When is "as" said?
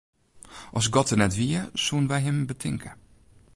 0.77-0.85